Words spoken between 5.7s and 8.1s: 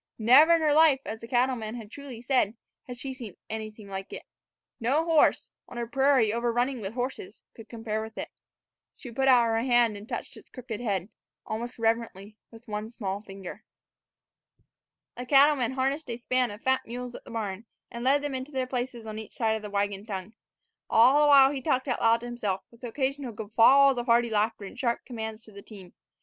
a prairie overrunning with horses, could compare